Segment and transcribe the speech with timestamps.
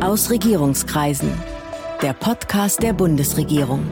[0.00, 1.32] Aus Regierungskreisen.
[2.02, 3.82] Der Podcast der Bundesregierung.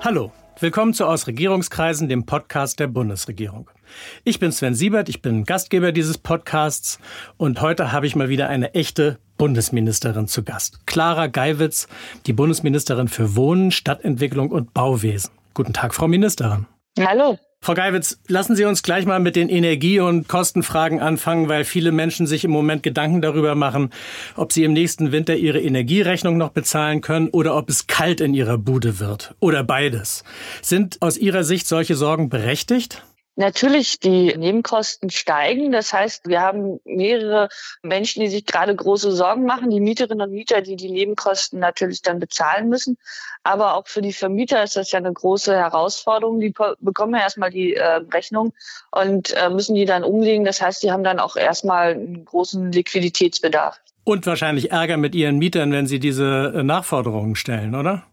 [0.00, 3.70] Hallo, willkommen zu Aus Regierungskreisen, dem Podcast der Bundesregierung.
[4.24, 6.98] Ich bin Sven Siebert, ich bin Gastgeber dieses Podcasts
[7.36, 10.84] und heute habe ich mal wieder eine echte Bundesministerin zu Gast.
[10.86, 11.86] Clara Geiwitz,
[12.26, 15.30] die Bundesministerin für Wohnen, Stadtentwicklung und Bauwesen.
[15.54, 16.66] Guten Tag, Frau Ministerin.
[16.98, 17.38] Hallo.
[17.62, 21.92] Frau Geiwitz, lassen Sie uns gleich mal mit den Energie- und Kostenfragen anfangen, weil viele
[21.92, 23.90] Menschen sich im Moment Gedanken darüber machen,
[24.34, 28.32] ob sie im nächsten Winter ihre Energierechnung noch bezahlen können oder ob es kalt in
[28.32, 29.34] ihrer Bude wird.
[29.40, 30.24] Oder beides.
[30.62, 33.04] Sind aus Ihrer Sicht solche Sorgen berechtigt?
[33.40, 35.72] Natürlich, die Nebenkosten steigen.
[35.72, 37.48] Das heißt, wir haben mehrere
[37.82, 39.70] Menschen, die sich gerade große Sorgen machen.
[39.70, 42.98] Die Mieterinnen und Mieter, die die Nebenkosten natürlich dann bezahlen müssen.
[43.42, 46.38] Aber auch für die Vermieter ist das ja eine große Herausforderung.
[46.38, 48.52] Die bekommen ja erstmal die äh, Rechnung
[48.90, 50.44] und äh, müssen die dann umlegen.
[50.44, 53.80] Das heißt, die haben dann auch erstmal einen großen Liquiditätsbedarf.
[54.04, 58.04] Und wahrscheinlich Ärger mit ihren Mietern, wenn sie diese äh, Nachforderungen stellen, oder?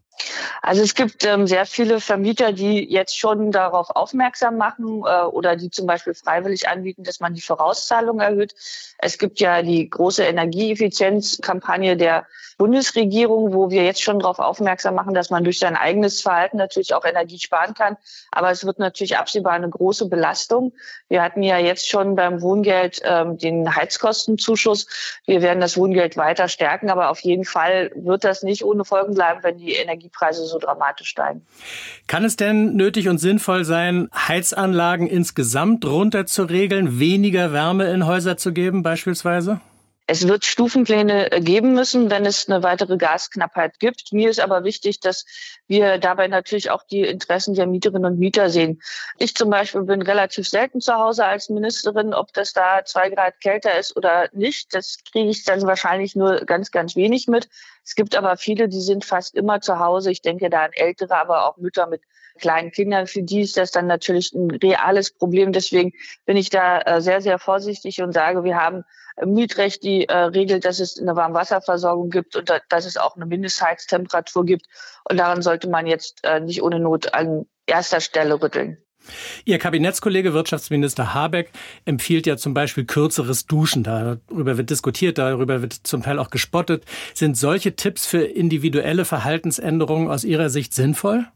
[0.61, 5.55] Also es gibt ähm, sehr viele Vermieter, die jetzt schon darauf aufmerksam machen äh, oder
[5.55, 8.53] die zum Beispiel freiwillig anbieten, dass man die Vorauszahlung erhöht.
[8.97, 12.25] Es gibt ja die große Energieeffizienzkampagne der
[12.57, 16.95] Bundesregierung, wo wir jetzt schon darauf aufmerksam machen, dass man durch sein eigenes Verhalten natürlich
[16.95, 17.97] auch Energie sparen kann.
[18.31, 20.73] Aber es wird natürlich absehbar eine große Belastung.
[21.07, 24.87] Wir hatten ja jetzt schon beim Wohngeld ähm, den Heizkostenzuschuss.
[25.25, 29.13] Wir werden das Wohngeld weiter stärken, aber auf jeden Fall wird das nicht ohne Folgen
[29.13, 31.45] bleiben, wenn die Energiepreise so dramatisch steigen.
[32.07, 38.07] Kann es denn nötig und sinnvoll sein, Heizanlagen insgesamt runter zu regeln, weniger Wärme in
[38.07, 39.61] Häuser zu geben beispielsweise?
[40.09, 44.13] Es wird Stufenpläne äh, geben müssen, wenn es eine weitere Gasknappheit gibt.
[44.13, 45.25] Mir ist aber wichtig, dass
[45.67, 48.81] wir dabei natürlich auch die Interessen der Mieterinnen und Mieter sehen.
[49.17, 52.13] Ich zum Beispiel bin relativ selten zu Hause als Ministerin.
[52.13, 56.37] Ob das da zwei Grad kälter ist oder nicht, das kriege ich dann wahrscheinlich nur
[56.45, 57.49] ganz, ganz wenig mit.
[57.83, 60.09] Es gibt aber viele, die sind fast immer zu Hause.
[60.11, 62.01] Ich denke da an Ältere, aber auch Mütter mit
[62.39, 63.07] kleinen Kindern.
[63.07, 65.51] Für die ist das dann natürlich ein reales Problem.
[65.51, 65.91] Deswegen
[66.25, 68.85] bin ich da äh, sehr, sehr vorsichtig und sage, wir haben
[69.25, 73.25] Mietrecht, die äh, regelt, dass es eine Warmwasserversorgung gibt und da, dass es auch eine
[73.25, 74.65] Mindestheiztemperatur gibt.
[75.09, 78.77] Und daran sollte man jetzt äh, nicht ohne Not an erster Stelle rütteln.
[79.45, 81.51] Ihr Kabinettskollege Wirtschaftsminister Habeck
[81.85, 83.83] empfiehlt ja zum Beispiel kürzeres Duschen.
[83.83, 86.83] Darüber wird diskutiert, darüber wird zum Teil auch gespottet.
[87.13, 91.27] Sind solche Tipps für individuelle Verhaltensänderungen aus Ihrer Sicht sinnvoll?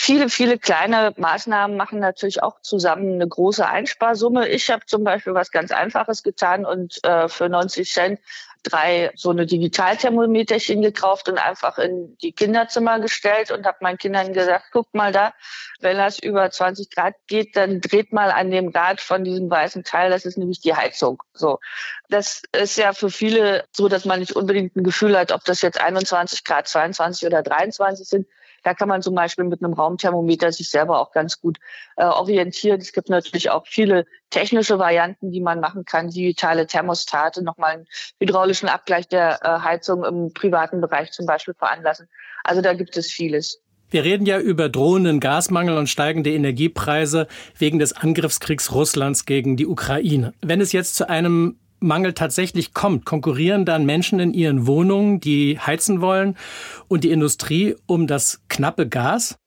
[0.00, 4.48] Viele, viele kleine Maßnahmen machen natürlich auch zusammen eine große Einsparsumme.
[4.48, 8.20] Ich habe zum Beispiel was ganz Einfaches getan und äh, für 90 Cent
[8.62, 14.32] drei so eine Digitalthermometerchen gekauft und einfach in die Kinderzimmer gestellt und habe meinen Kindern
[14.32, 15.34] gesagt, guck mal da,
[15.80, 19.82] wenn das über 20 Grad geht, dann dreht mal an dem Rad von diesem weißen
[19.82, 21.22] Teil, das ist nämlich die Heizung.
[21.32, 21.58] So.
[22.08, 25.60] Das ist ja für viele so, dass man nicht unbedingt ein Gefühl hat, ob das
[25.60, 28.28] jetzt 21 Grad, 22 oder 23 sind.
[28.62, 31.58] Da kann man zum Beispiel mit einem Raumthermometer sich selber auch ganz gut
[31.96, 32.80] äh, orientieren.
[32.80, 37.86] Es gibt natürlich auch viele technische Varianten, die man machen kann, digitale Thermostate, nochmal einen
[38.20, 42.08] hydraulischen Abgleich der äh, Heizung im privaten Bereich zum Beispiel veranlassen.
[42.44, 43.60] Also da gibt es vieles.
[43.90, 47.26] Wir reden ja über drohenden Gasmangel und steigende Energiepreise
[47.56, 50.34] wegen des Angriffskriegs Russlands gegen die Ukraine.
[50.42, 55.58] Wenn es jetzt zu einem Mangel tatsächlich kommt, konkurrieren dann Menschen in ihren Wohnungen, die
[55.58, 56.36] heizen wollen,
[56.88, 59.38] und die Industrie um das knappe Gas?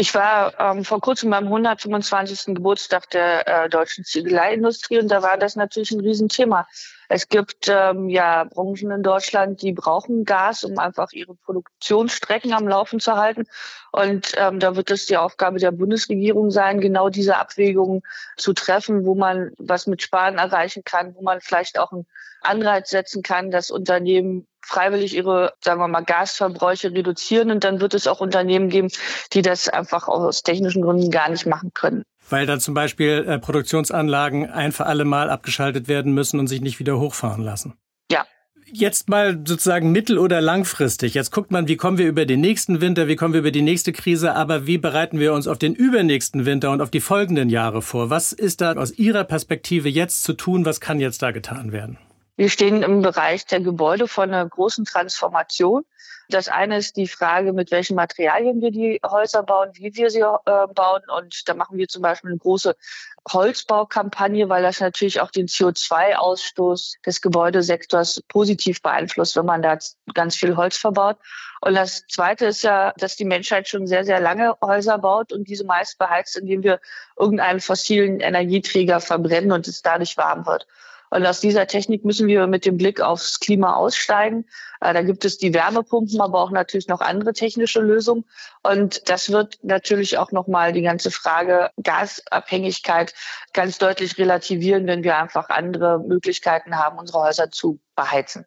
[0.00, 2.54] Ich war ähm, vor kurzem beim 125.
[2.54, 6.66] Geburtstag der äh, deutschen Ziegeleiindustrie und da war das natürlich ein Riesenthema.
[7.10, 12.66] Es gibt ähm, ja Branchen in Deutschland, die brauchen Gas, um einfach ihre Produktionsstrecken am
[12.66, 13.44] Laufen zu halten.
[13.92, 18.00] Und ähm, da wird es die Aufgabe der Bundesregierung sein, genau diese Abwägungen
[18.38, 22.06] zu treffen, wo man was mit Sparen erreichen kann, wo man vielleicht auch einen
[22.40, 27.50] Anreiz setzen kann, dass Unternehmen freiwillig ihre, sagen wir mal, Gasverbräuche reduzieren.
[27.50, 28.88] Und dann wird es auch Unternehmen geben,
[29.32, 32.04] die das einfach aus technischen Gründen gar nicht machen können.
[32.28, 36.60] Weil dann zum Beispiel äh, Produktionsanlagen ein für alle Mal abgeschaltet werden müssen und sich
[36.60, 37.74] nicht wieder hochfahren lassen.
[38.10, 38.24] Ja,
[38.72, 41.14] Jetzt mal sozusagen mittel- oder langfristig.
[41.14, 43.62] Jetzt guckt man, wie kommen wir über den nächsten Winter, wie kommen wir über die
[43.62, 47.48] nächste Krise, aber wie bereiten wir uns auf den übernächsten Winter und auf die folgenden
[47.48, 48.10] Jahre vor?
[48.10, 50.64] Was ist da aus Ihrer Perspektive jetzt zu tun?
[50.64, 51.98] Was kann jetzt da getan werden?
[52.40, 55.84] Wir stehen im Bereich der Gebäude vor einer großen Transformation.
[56.30, 60.20] Das eine ist die Frage, mit welchen Materialien wir die Häuser bauen, wie wir sie
[60.20, 61.02] äh, bauen.
[61.14, 62.76] Und da machen wir zum Beispiel eine große
[63.30, 69.76] Holzbaukampagne, weil das natürlich auch den CO2-Ausstoß des Gebäudesektors positiv beeinflusst, wenn man da
[70.14, 71.18] ganz viel Holz verbaut.
[71.60, 75.46] Und das Zweite ist ja, dass die Menschheit schon sehr, sehr lange Häuser baut und
[75.46, 76.80] diese meist beheizt, indem wir
[77.18, 80.66] irgendeinen fossilen Energieträger verbrennen und es dadurch warm wird.
[81.10, 84.46] Und aus dieser Technik müssen wir mit dem Blick aufs Klima aussteigen.
[84.80, 88.24] Äh, da gibt es die Wärmepumpen, aber auch natürlich noch andere technische Lösungen.
[88.62, 93.12] Und das wird natürlich auch nochmal die ganze Frage Gasabhängigkeit
[93.52, 98.46] ganz deutlich relativieren, wenn wir einfach andere Möglichkeiten haben, unsere Häuser zu beheizen.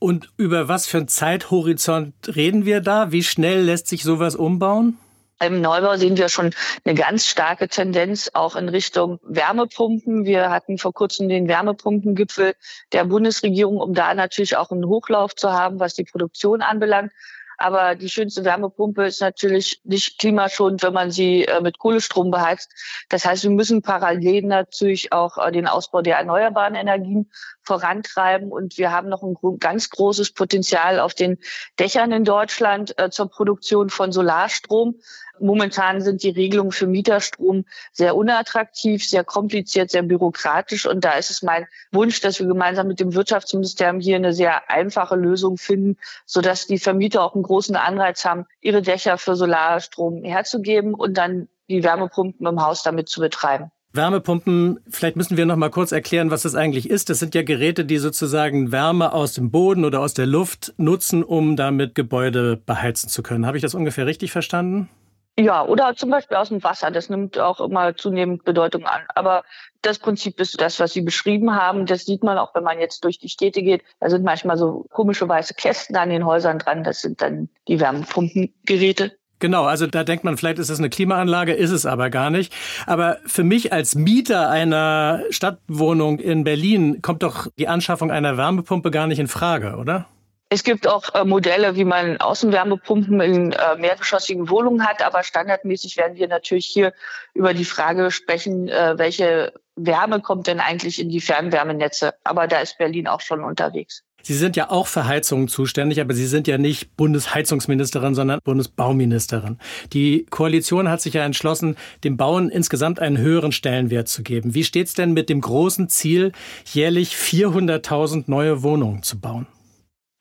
[0.00, 3.12] Und über was für einen Zeithorizont reden wir da?
[3.12, 4.98] Wie schnell lässt sich sowas umbauen?
[5.40, 6.54] Im Neubau sehen wir schon
[6.84, 10.24] eine ganz starke Tendenz auch in Richtung Wärmepumpen.
[10.24, 12.54] Wir hatten vor kurzem den Wärmepumpengipfel
[12.92, 17.12] der Bundesregierung, um da natürlich auch einen Hochlauf zu haben, was die Produktion anbelangt.
[17.56, 22.70] Aber die schönste Wärmepumpe ist natürlich nicht klimaschonend, wenn man sie äh, mit Kohlestrom beheizt.
[23.08, 27.30] Das heißt, wir müssen parallel natürlich auch äh, den Ausbau der erneuerbaren Energien
[27.64, 28.52] vorantreiben.
[28.52, 31.38] Und wir haben noch ein ganz großes Potenzial auf den
[31.78, 34.96] Dächern in Deutschland äh, zur Produktion von Solarstrom.
[35.40, 40.86] Momentan sind die Regelungen für Mieterstrom sehr unattraktiv, sehr kompliziert, sehr bürokratisch.
[40.86, 44.70] Und da ist es mein Wunsch, dass wir gemeinsam mit dem Wirtschaftsministerium hier eine sehr
[44.70, 50.22] einfache Lösung finden, sodass die Vermieter auch einen großen Anreiz haben, ihre Dächer für Solarstrom
[50.22, 53.70] herzugeben und dann die Wärmepumpen im Haus damit zu betreiben.
[53.94, 57.10] Wärmepumpen, vielleicht müssen wir noch mal kurz erklären, was das eigentlich ist.
[57.10, 61.22] Das sind ja Geräte, die sozusagen Wärme aus dem Boden oder aus der Luft nutzen,
[61.22, 63.46] um damit Gebäude beheizen zu können.
[63.46, 64.88] Habe ich das ungefähr richtig verstanden?
[65.36, 66.92] Ja, oder zum Beispiel aus dem Wasser.
[66.92, 69.02] Das nimmt auch immer zunehmend Bedeutung an.
[69.14, 69.42] Aber
[69.82, 71.86] das Prinzip ist das, was Sie beschrieben haben.
[71.86, 73.82] Das sieht man auch, wenn man jetzt durch die Städte geht.
[73.98, 76.84] Da sind manchmal so komische weiße Kästen an den Häusern dran.
[76.84, 79.16] Das sind dann die Wärmepumpengeräte.
[79.44, 82.50] Genau, also da denkt man, vielleicht ist es eine Klimaanlage, ist es aber gar nicht.
[82.86, 88.90] Aber für mich als Mieter einer Stadtwohnung in Berlin kommt doch die Anschaffung einer Wärmepumpe
[88.90, 90.06] gar nicht in Frage, oder?
[90.54, 95.96] Es gibt auch äh, Modelle, wie man Außenwärmepumpen in äh, mehrgeschossigen Wohnungen hat, aber standardmäßig
[95.96, 96.92] werden wir natürlich hier
[97.34, 102.14] über die Frage sprechen, äh, welche Wärme kommt denn eigentlich in die Fernwärmenetze.
[102.22, 104.04] Aber da ist Berlin auch schon unterwegs.
[104.22, 109.58] Sie sind ja auch für Heizungen zuständig, aber Sie sind ja nicht Bundesheizungsministerin, sondern Bundesbauministerin.
[109.92, 111.74] Die Koalition hat sich ja entschlossen,
[112.04, 114.54] dem Bauen insgesamt einen höheren Stellenwert zu geben.
[114.54, 116.30] Wie steht's denn mit dem großen Ziel,
[116.64, 119.48] jährlich 400.000 neue Wohnungen zu bauen?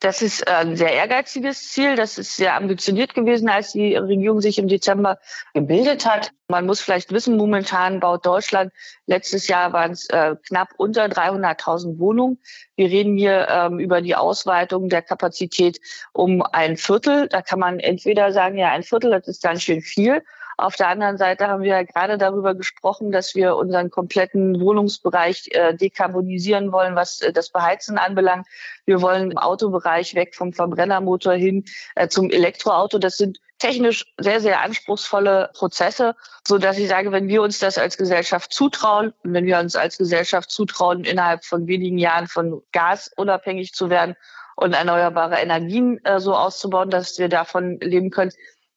[0.03, 1.95] Das ist ein sehr ehrgeiziges Ziel.
[1.95, 5.17] Das ist sehr ambitioniert gewesen, als die Regierung sich im Dezember
[5.53, 6.33] gebildet hat.
[6.49, 8.73] Man muss vielleicht wissen, momentan baut Deutschland,
[9.05, 12.37] letztes Jahr waren es äh, knapp unter 300.000 Wohnungen.
[12.75, 15.79] Wir reden hier ähm, über die Ausweitung der Kapazität
[16.11, 17.29] um ein Viertel.
[17.29, 20.21] Da kann man entweder sagen, ja, ein Viertel, das ist ganz schön viel.
[20.57, 25.49] Auf der anderen Seite haben wir ja gerade darüber gesprochen, dass wir unseren kompletten Wohnungsbereich
[25.51, 28.47] äh, dekarbonisieren wollen, was äh, das Beheizen anbelangt.
[28.85, 31.65] Wir wollen im Autobereich weg vom Verbrennermotor hin
[31.95, 32.99] äh, zum Elektroauto.
[32.99, 36.15] Das sind technisch sehr, sehr anspruchsvolle Prozesse,
[36.45, 39.75] so dass ich sage, wenn wir uns das als Gesellschaft zutrauen und wenn wir uns
[39.75, 44.15] als Gesellschaft zutrauen, innerhalb von wenigen Jahren von Gas unabhängig zu werden
[44.55, 48.33] und erneuerbare Energien äh, so auszubauen, dass wir davon leben können,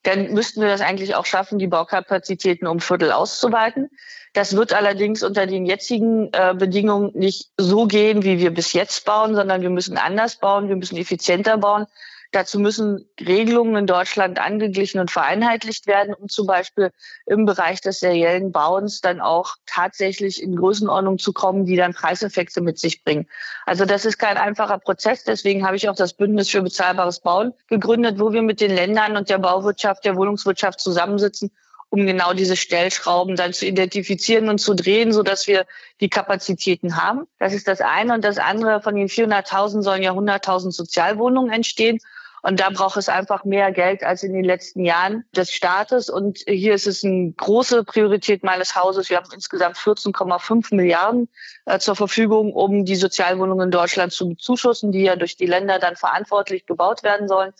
[0.07, 3.91] dann müssten wir das eigentlich auch schaffen, die Baukapazitäten um Viertel auszuweiten.
[4.35, 9.05] Das wird allerdings unter den jetzigen äh, Bedingungen nicht so gehen, wie wir bis jetzt
[9.05, 11.87] bauen, sondern wir müssen anders bauen, wir müssen effizienter bauen.
[12.33, 16.91] Dazu müssen Regelungen in Deutschland angeglichen und vereinheitlicht werden, um zum Beispiel
[17.27, 22.61] im Bereich des seriellen Bauens dann auch tatsächlich in Größenordnung zu kommen, die dann Preiseffekte
[22.61, 23.29] mit sich bringen.
[23.65, 25.25] Also das ist kein einfacher Prozess.
[25.25, 29.17] Deswegen habe ich auch das Bündnis für bezahlbares Bauen gegründet, wo wir mit den Ländern
[29.17, 31.51] und der Bauwirtschaft, der Wohnungswirtschaft zusammensitzen
[31.89, 35.67] um genau diese Stellschrauben dann zu identifizieren und zu drehen, so dass wir
[36.01, 37.27] die Kapazitäten haben.
[37.39, 38.15] Das ist das eine.
[38.15, 41.99] Und das andere, von den 400.000 sollen ja 100.000 Sozialwohnungen entstehen.
[42.47, 46.09] Und da braucht es einfach mehr Geld als in den letzten Jahren des Staates.
[46.09, 49.11] Und hier ist es eine große Priorität meines Hauses.
[49.11, 51.29] Wir haben insgesamt 14,5 Milliarden
[51.65, 55.81] äh, zur Verfügung, um die Sozialwohnungen in Deutschland zu bezuschussen, die ja durch die Länder
[55.81, 57.53] dann verantwortlich gebaut werden sollen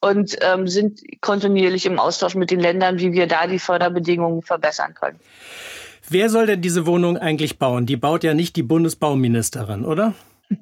[0.00, 4.94] und ähm, sind kontinuierlich im Austausch mit den Ländern, wie wir da die Förderbedingungen verbessern
[4.94, 5.20] können.
[6.08, 7.84] Wer soll denn diese Wohnung eigentlich bauen?
[7.84, 10.14] Die baut ja nicht die Bundesbauministerin, oder?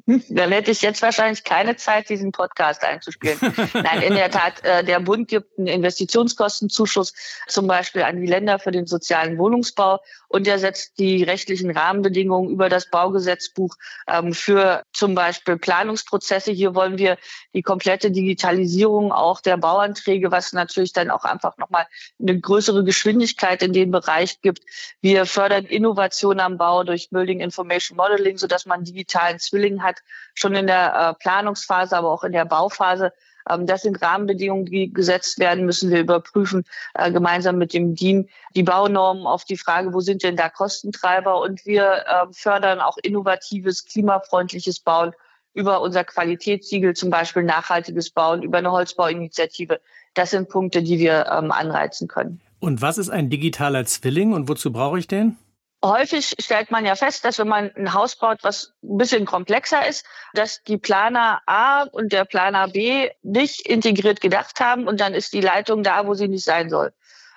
[0.07, 3.39] Dann hätte ich jetzt wahrscheinlich keine Zeit, diesen Podcast einzuspielen.
[3.73, 7.15] Nein, in der Tat, äh, der Bund gibt einen Investitionskostenzuschuss
[7.47, 12.51] zum Beispiel an die Länder für den sozialen Wohnungsbau und er setzt die rechtlichen Rahmenbedingungen
[12.51, 13.75] über das Baugesetzbuch
[14.07, 16.53] ähm, für zum Beispiel Planungsprozesse.
[16.53, 17.17] Hier wollen wir
[17.55, 21.87] die komplette Digitalisierung auch der Bauanträge, was natürlich dann auch einfach nochmal
[22.21, 24.63] eine größere Geschwindigkeit in dem Bereich gibt.
[25.01, 30.01] Wir fördern Innovation am Bau durch Building Information Modeling, sodass man digitalen Zwilling hat,
[30.35, 33.13] schon in der äh, Planungsphase, aber auch in der Bauphase.
[33.49, 36.65] Ähm, das sind Rahmenbedingungen, die gesetzt werden, müssen wir überprüfen,
[36.95, 41.41] äh, gemeinsam mit dem DIN die Baunormen auf die Frage, wo sind denn da Kostentreiber?
[41.41, 45.13] Und wir äh, fördern auch innovatives, klimafreundliches Bauen
[45.55, 49.81] über unser Qualitätssiegel, zum Beispiel nachhaltiges Bauen, über eine Holzbauinitiative.
[50.15, 52.41] Das sind Punkte, die wir ähm, anreizen können.
[52.61, 55.37] Und was ist ein digitaler Zwilling und wozu brauche ich den?
[55.85, 59.87] Häufig stellt man ja fest, dass wenn man ein Haus baut, was ein bisschen komplexer
[59.87, 60.05] ist,
[60.35, 65.33] dass die Planer A und der Planer B nicht integriert gedacht haben und dann ist
[65.33, 66.93] die Leitung da, wo sie nicht sein soll.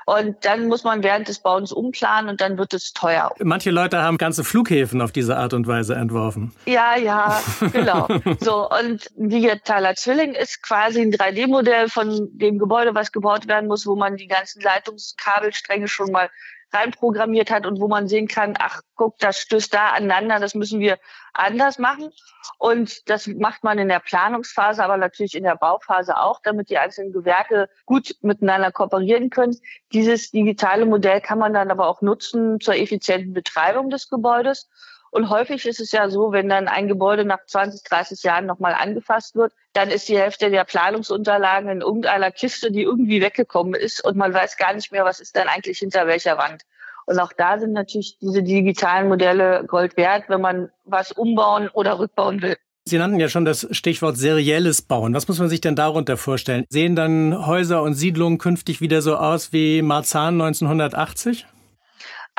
[0.05, 3.31] Und dann muss man während des Bauens umplanen und dann wird es teuer.
[3.39, 6.53] Manche Leute haben ganze Flughäfen auf diese Art und Weise entworfen.
[6.65, 8.07] Ja, ja, genau.
[8.39, 13.85] so, und digitaler Zwilling ist quasi ein 3D-Modell von dem Gebäude, was gebaut werden muss,
[13.85, 16.29] wo man die ganzen Leitungskabelstränge schon mal
[16.73, 20.79] reinprogrammiert hat und wo man sehen kann, ach guck, das stößt da aneinander, das müssen
[20.79, 20.97] wir
[21.33, 22.11] anders machen.
[22.57, 26.77] Und das macht man in der Planungsphase, aber natürlich in der Bauphase auch, damit die
[26.77, 29.57] einzelnen Gewerke gut miteinander kooperieren können.
[29.91, 34.69] Dieses digitale Modell kann man dann aber auch nutzen zur effizienten Betreibung des Gebäudes.
[35.11, 38.73] Und häufig ist es ja so, wenn dann ein Gebäude nach 20, 30 Jahren nochmal
[38.73, 44.03] angefasst wird, dann ist die Hälfte der Planungsunterlagen in irgendeiner Kiste, die irgendwie weggekommen ist
[44.03, 46.63] und man weiß gar nicht mehr, was ist denn eigentlich hinter welcher Wand.
[47.05, 51.99] Und auch da sind natürlich diese digitalen Modelle Gold wert, wenn man was umbauen oder
[51.99, 52.55] rückbauen will.
[52.85, 55.13] Sie nannten ja schon das Stichwort serielles Bauen.
[55.13, 56.65] Was muss man sich denn darunter vorstellen?
[56.69, 61.45] Sehen dann Häuser und Siedlungen künftig wieder so aus wie Marzahn 1980?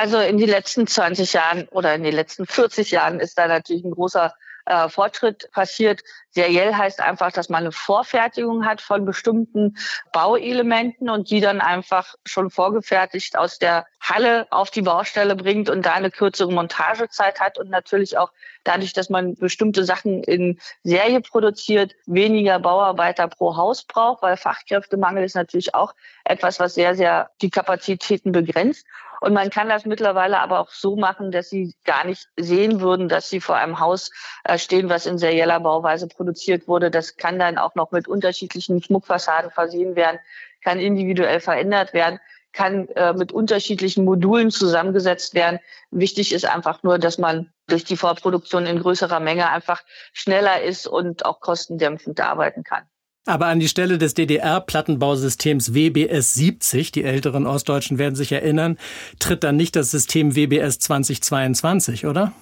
[0.02, 3.85] Also in den letzten 20 Jahren oder in den letzten 40 Jahren ist da natürlich
[3.85, 4.35] ein großer
[4.66, 6.02] äh, Fortschritt passiert.
[6.30, 9.76] Seriell heißt einfach, dass man eine Vorfertigung hat von bestimmten
[10.12, 15.87] Bauelementen und die dann einfach schon vorgefertigt aus der Halle auf die Baustelle bringt und
[15.87, 18.32] da eine kürzere Montagezeit hat und natürlich auch
[18.64, 25.23] dadurch, dass man bestimmte Sachen in Serie produziert, weniger Bauarbeiter pro Haus braucht, weil Fachkräftemangel
[25.23, 25.94] ist natürlich auch
[26.25, 28.85] etwas, was sehr, sehr die Kapazitäten begrenzt.
[29.21, 33.09] Und man kann das mittlerweile aber auch so machen, dass sie gar nicht sehen würden,
[33.09, 34.11] dass sie vor einem Haus
[34.42, 36.90] äh, stehen, was in serieller Bauweise produziert wurde.
[36.90, 40.18] Das kann dann auch noch mit unterschiedlichen Schmuckfassaden versehen werden,
[40.64, 42.18] kann individuell verändert werden
[42.52, 45.59] kann äh, mit unterschiedlichen Modulen zusammengesetzt werden.
[45.90, 49.82] Wichtig ist einfach nur, dass man durch die Vorproduktion in größerer Menge einfach
[50.12, 52.85] schneller ist und auch kostendämpfend arbeiten kann.
[53.25, 58.78] Aber an die Stelle des DDR-Plattenbausystems WBS 70, die älteren Ostdeutschen werden sich erinnern,
[59.21, 62.32] tritt dann nicht das System WBS 2022, oder?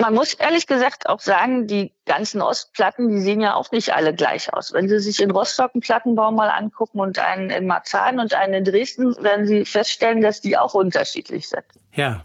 [0.00, 4.14] Man muss ehrlich gesagt auch sagen, die ganzen Ostplatten, die sehen ja auch nicht alle
[4.14, 4.72] gleich aus.
[4.72, 8.54] Wenn Sie sich in Rostock einen Plattenbau mal angucken und einen in Marzahn und einen
[8.54, 11.64] in Dresden, werden Sie feststellen, dass die auch unterschiedlich sind.
[11.94, 12.24] Ja.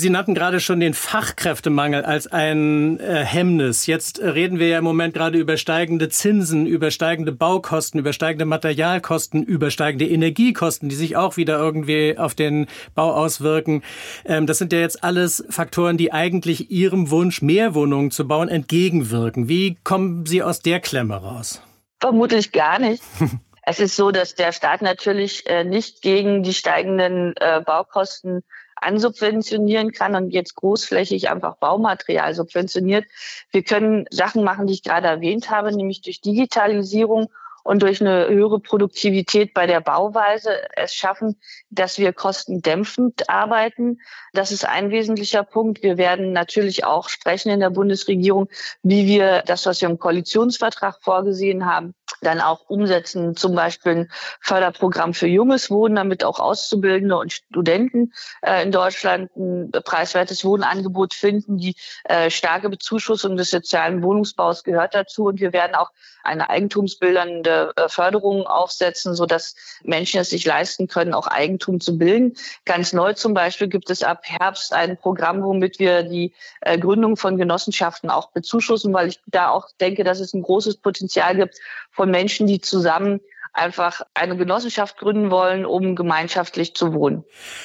[0.00, 3.84] Sie nannten gerade schon den Fachkräftemangel als ein äh, Hemmnis.
[3.84, 8.46] Jetzt reden wir ja im Moment gerade über steigende Zinsen, über steigende Baukosten, über steigende
[8.46, 13.82] Materialkosten, über steigende Energiekosten, die sich auch wieder irgendwie auf den Bau auswirken.
[14.24, 18.48] Ähm, das sind ja jetzt alles Faktoren, die eigentlich Ihrem Wunsch, mehr Wohnungen zu bauen,
[18.48, 19.50] entgegenwirken.
[19.50, 21.60] Wie kommen Sie aus der Klemme raus?
[22.00, 23.02] Vermutlich gar nicht.
[23.62, 28.42] Es ist so, dass der Staat natürlich äh, nicht gegen die steigenden äh, Baukosten
[28.80, 33.04] ansubventionieren kann und jetzt großflächig einfach Baumaterial subventioniert.
[33.50, 37.30] Wir können Sachen machen, die ich gerade erwähnt habe, nämlich durch Digitalisierung
[37.64, 41.36] und durch eine höhere Produktivität bei der Bauweise es schaffen,
[41.70, 44.00] dass wir kostendämpfend arbeiten.
[44.32, 45.82] Das ist ein wesentlicher Punkt.
[45.82, 48.48] Wir werden natürlich auch sprechen in der Bundesregierung,
[48.82, 54.10] wie wir das, was wir im Koalitionsvertrag vorgesehen haben, dann auch umsetzen, zum Beispiel ein
[54.40, 58.12] Förderprogramm für junges Wohnen, damit auch Auszubildende und Studenten
[58.42, 61.58] äh, in Deutschland ein preiswertes Wohnangebot finden.
[61.58, 61.74] Die
[62.04, 65.24] äh, starke Bezuschussung des sozialen Wohnungsbaus gehört dazu.
[65.24, 65.90] Und wir werden auch
[66.22, 72.34] eine eigentumsbildende äh, Förderung aufsetzen, sodass Menschen es sich leisten können, auch Eigentum zu bilden.
[72.64, 77.16] Ganz neu zum Beispiel gibt es ab Herbst ein Programm, womit wir die äh, Gründung
[77.16, 81.58] von Genossenschaften auch bezuschussen, weil ich da auch denke, dass es ein großes Potenzial gibt
[81.90, 83.20] von Menschen, die zusammen
[83.52, 87.24] einfach eine Genossenschaft gründen wollen, um gemeinschaftlich zu wohnen.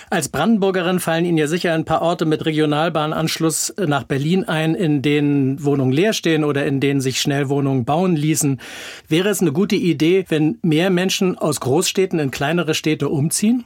[0.09, 5.01] Als Brandenburgerin fallen Ihnen ja sicher ein paar Orte mit Regionalbahnanschluss nach Berlin ein, in
[5.01, 8.59] denen Wohnungen leer stehen oder in denen sich schnell Wohnungen bauen ließen.
[9.07, 13.65] Wäre es eine gute Idee, wenn mehr Menschen aus Großstädten in kleinere Städte umziehen?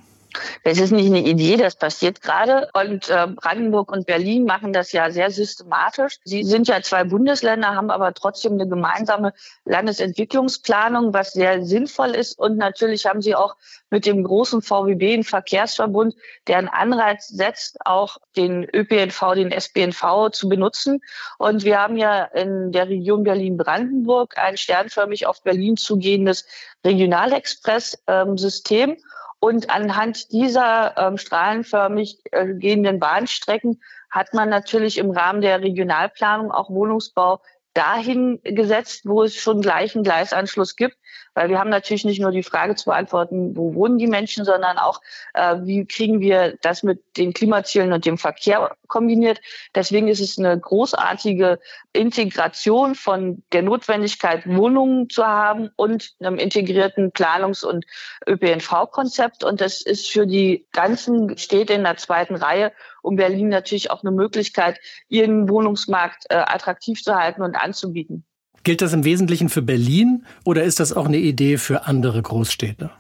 [0.64, 2.70] Das ist nicht eine Idee, das passiert gerade.
[2.74, 6.20] Und äh, Brandenburg und Berlin machen das ja sehr systematisch.
[6.24, 9.34] Sie sind ja zwei Bundesländer, haben aber trotzdem eine gemeinsame
[9.66, 12.38] Landesentwicklungsplanung, was sehr sinnvoll ist.
[12.38, 13.56] Und natürlich haben sie auch
[13.90, 16.16] mit dem großen VWB einen Verkehrsverbund,
[16.48, 21.02] der einen Anreiz setzt, auch den ÖPNV, den SBNV zu benutzen.
[21.40, 26.46] Und wir haben ja in der Region Berlin-Brandenburg ein sternförmig auf Berlin zugehendes
[26.86, 28.92] Regionalexpress-System.
[28.92, 28.98] Ähm,
[29.40, 36.52] und anhand dieser ähm, strahlenförmig äh, gehenden Bahnstrecken hat man natürlich im Rahmen der Regionalplanung
[36.52, 37.42] auch Wohnungsbau
[37.74, 40.98] dahin gesetzt, wo es schon gleich einen Gleisanschluss gibt.
[41.34, 44.78] Weil wir haben natürlich nicht nur die Frage zu beantworten, wo wohnen die Menschen, sondern
[44.78, 45.02] auch,
[45.34, 49.40] äh, wie kriegen wir das mit den Klimazielen und dem Verkehr kombiniert.
[49.76, 51.60] Deswegen ist es eine großartige
[51.94, 57.86] Integration von der Notwendigkeit, Wohnungen zu haben und einem integrierten Planungs- und
[58.28, 59.44] ÖPNV-Konzept.
[59.44, 62.72] Und das ist für die ganzen Städte in der zweiten Reihe
[63.02, 68.26] um Berlin natürlich auch eine Möglichkeit, ihren Wohnungsmarkt äh, attraktiv zu halten und anzubieten.
[68.64, 72.92] Gilt das im Wesentlichen für Berlin oder ist das auch eine Idee für andere Großstädte?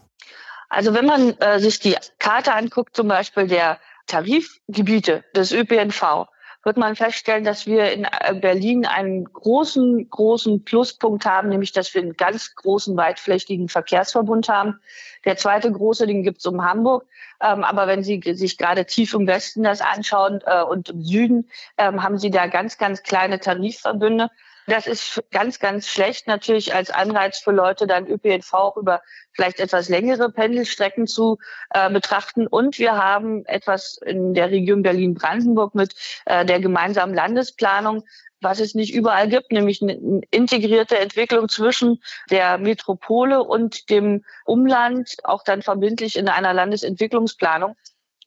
[0.69, 6.27] Also wenn man äh, sich die Karte anguckt, zum Beispiel der Tarifgebiete des ÖPNV,
[6.63, 11.93] wird man feststellen, dass wir in äh, Berlin einen großen, großen Pluspunkt haben, nämlich dass
[11.93, 14.79] wir einen ganz großen, weitflächigen Verkehrsverbund haben.
[15.25, 17.05] Der zweite große, den gibt es um Hamburg.
[17.41, 21.49] Ähm, aber wenn Sie sich gerade tief im Westen das anschauen äh, und im Süden,
[21.77, 24.29] ähm, haben Sie da ganz, ganz kleine Tarifverbünde.
[24.69, 29.59] Das ist ganz, ganz schlecht natürlich als Anreiz für Leute, dann ÖPNV auch über vielleicht
[29.59, 31.39] etwas längere Pendelstrecken zu
[31.71, 32.45] äh, betrachten.
[32.45, 35.95] Und wir haben etwas in der Region Berlin-Brandenburg mit
[36.25, 38.03] äh, der gemeinsamen Landesplanung,
[38.41, 41.99] was es nicht überall gibt, nämlich eine integrierte Entwicklung zwischen
[42.29, 47.75] der Metropole und dem Umland, auch dann verbindlich in einer Landesentwicklungsplanung.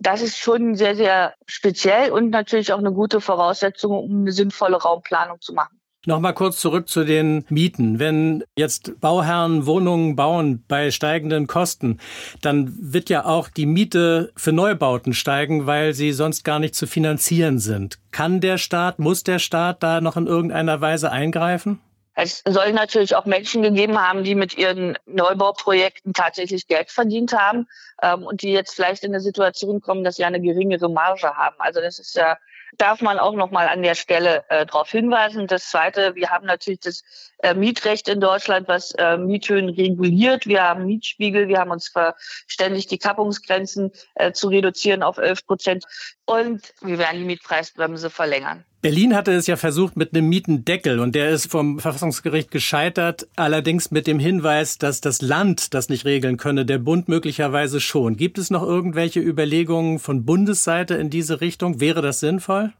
[0.00, 4.82] Das ist schon sehr, sehr speziell und natürlich auch eine gute Voraussetzung, um eine sinnvolle
[4.82, 5.81] Raumplanung zu machen.
[6.04, 8.00] Nochmal kurz zurück zu den Mieten.
[8.00, 12.00] Wenn jetzt Bauherren Wohnungen bauen bei steigenden Kosten,
[12.40, 16.88] dann wird ja auch die Miete für Neubauten steigen, weil sie sonst gar nicht zu
[16.88, 18.00] finanzieren sind.
[18.10, 21.80] Kann der Staat, muss der Staat da noch in irgendeiner Weise eingreifen?
[22.14, 27.68] Es soll natürlich auch Menschen gegeben haben, die mit ihren Neubauprojekten tatsächlich Geld verdient haben
[28.02, 31.56] ähm, und die jetzt vielleicht in eine Situation kommen, dass sie eine geringere Marge haben.
[31.58, 32.36] Also das ist ja
[32.78, 35.46] darf man auch noch mal an der Stelle äh, darauf hinweisen.
[35.46, 37.02] Das Zweite, wir haben natürlich das
[37.42, 40.46] äh, Mietrecht in Deutschland, was äh, Miethöhen reguliert.
[40.46, 45.84] Wir haben Mietspiegel, wir haben uns verständigt, die Kappungsgrenzen äh, zu reduzieren auf 11 Prozent
[46.24, 48.64] und wir werden die Mietpreisbremse verlängern.
[48.80, 53.92] Berlin hatte es ja versucht mit einem Mietendeckel und der ist vom Verfassungsgericht gescheitert, allerdings
[53.92, 58.16] mit dem Hinweis, dass das Land das nicht regeln könne, der Bund möglicherweise schon.
[58.16, 61.80] Gibt es noch irgendwelche Überlegungen von Bundesseite in diese Richtung?
[61.80, 62.72] Wäre das sinnvoll?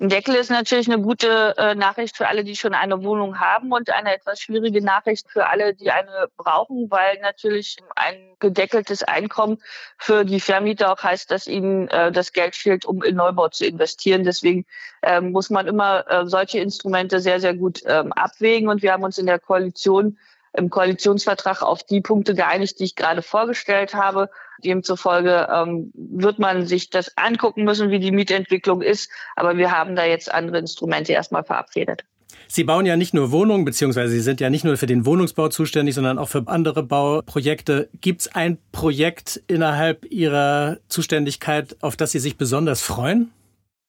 [0.00, 3.72] Ein Deckel ist natürlich eine gute äh, Nachricht für alle, die schon eine Wohnung haben
[3.72, 9.58] und eine etwas schwierige Nachricht für alle, die eine brauchen, weil natürlich ein gedeckeltes Einkommen
[9.96, 13.66] für die Vermieter auch heißt, dass ihnen äh, das Geld fehlt, um in Neubau zu
[13.66, 14.22] investieren.
[14.22, 14.66] Deswegen
[15.02, 18.68] äh, muss man immer äh, solche Instrumente sehr, sehr gut ähm, abwägen.
[18.68, 20.16] Und wir haben uns in der Koalition
[20.58, 24.28] im Koalitionsvertrag auf die Punkte geeinigt, die ich gerade vorgestellt habe.
[24.64, 29.10] Demzufolge ähm, wird man sich das angucken müssen, wie die Mietentwicklung ist.
[29.36, 32.04] Aber wir haben da jetzt andere Instrumente erstmal verabredet.
[32.46, 35.48] Sie bauen ja nicht nur Wohnungen, beziehungsweise Sie sind ja nicht nur für den Wohnungsbau
[35.48, 37.88] zuständig, sondern auch für andere Bauprojekte.
[38.00, 43.30] Gibt es ein Projekt innerhalb Ihrer Zuständigkeit, auf das Sie sich besonders freuen?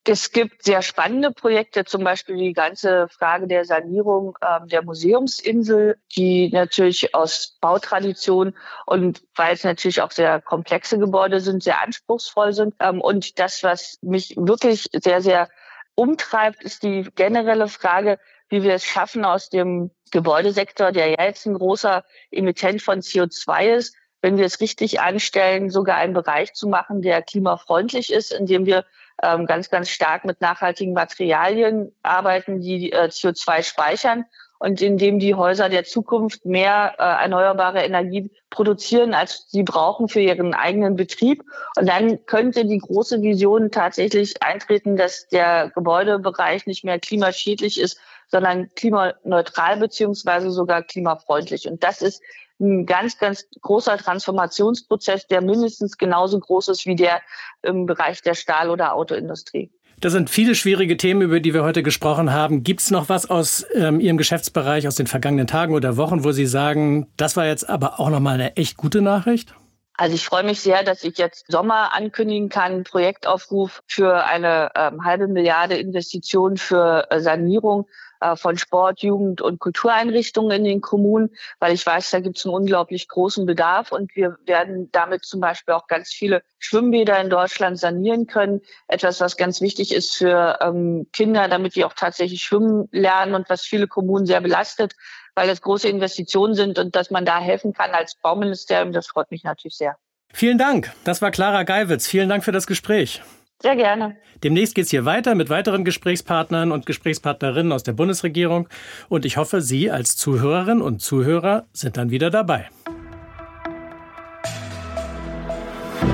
[0.06, 5.98] Es gibt sehr spannende Projekte, zum Beispiel die ganze Frage der Sanierung ähm, der Museumsinsel,
[6.16, 12.54] die natürlich aus Bautradition und weil es natürlich auch sehr komplexe Gebäude sind, sehr anspruchsvoll
[12.54, 12.76] sind.
[12.80, 15.50] Ähm, und das, was mich wirklich sehr, sehr
[15.96, 21.46] umtreibt, ist die generelle Frage, wie wir es schaffen, aus dem Gebäudesektor, der ja jetzt
[21.46, 26.68] ein großer Emittent von CO2 ist, wenn wir es richtig anstellen, sogar einen Bereich zu
[26.68, 28.86] machen, der klimafreundlich ist, indem wir
[29.24, 34.26] ähm, ganz, ganz stark mit nachhaltigen Materialien arbeiten, die äh, CO2 speichern
[34.60, 40.20] und indem die Häuser der Zukunft mehr äh, erneuerbare Energie produzieren, als sie brauchen für
[40.20, 41.44] ihren eigenen Betrieb.
[41.78, 48.00] Und dann könnte die große Vision tatsächlich eintreten, dass der Gebäudebereich nicht mehr klimaschädlich ist,
[48.28, 51.68] sondern klimaneutral beziehungsweise sogar klimafreundlich.
[51.68, 52.22] Und das ist
[52.60, 57.22] ein ganz, ganz großer Transformationsprozess, der mindestens genauso groß ist wie der
[57.62, 59.72] im Bereich der Stahl- oder Autoindustrie.
[60.00, 62.64] Das sind viele schwierige Themen, über die wir heute gesprochen haben.
[62.64, 66.32] Gibt es noch was aus ähm, Ihrem Geschäftsbereich aus den vergangenen Tagen oder Wochen, wo
[66.32, 69.54] Sie sagen, das war jetzt aber auch nochmal eine echt gute Nachricht?
[69.96, 75.04] Also ich freue mich sehr, dass ich jetzt Sommer ankündigen kann, Projektaufruf für eine ähm,
[75.04, 77.86] halbe Milliarde Investition für äh, Sanierung
[78.22, 81.30] äh, von Sport, Jugend und Kultureinrichtungen in den Kommunen,
[81.60, 85.40] weil ich weiß, da gibt es einen unglaublich großen Bedarf und wir werden damit zum
[85.40, 88.62] Beispiel auch ganz viele Schwimmbäder in Deutschland sanieren können.
[88.88, 93.50] Etwas, was ganz wichtig ist für ähm, Kinder, damit die auch tatsächlich schwimmen lernen und
[93.50, 94.96] was viele Kommunen sehr belastet,
[95.36, 99.32] weil das große Investitionen sind und dass man da helfen kann als Bauministerium, das freut
[99.32, 99.96] mich natürlich sehr.
[100.32, 100.92] Vielen Dank.
[101.06, 102.08] Das war Clara Geiwitz.
[102.08, 103.22] Vielen Dank für das Gespräch.
[103.62, 104.16] Sehr gerne.
[104.42, 108.70] Demnächst geht es hier weiter mit weiteren Gesprächspartnern und Gesprächspartnerinnen aus der Bundesregierung.
[109.10, 112.70] Und ich hoffe, Sie als Zuhörerinnen und Zuhörer sind dann wieder dabei.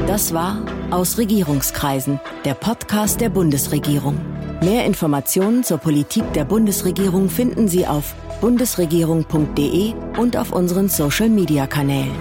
[0.08, 4.20] Das war Aus Regierungskreisen, der Podcast der Bundesregierung.
[4.64, 12.16] Mehr Informationen zur Politik der Bundesregierung finden Sie auf bundesregierung.de und auf unseren Social-Media-Kanälen.